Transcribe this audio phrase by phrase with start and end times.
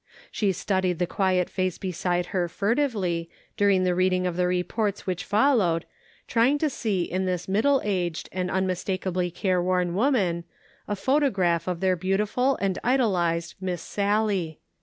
[0.31, 5.23] She studied the quiet face beside her furtively, during the reading of the reports which
[5.23, 5.85] fol lowed,
[6.27, 10.45] trying to see in this middle aged, and unmistakably careworn woman,
[10.87, 14.59] a photograph of their beautiful and idolized Miss Sallie.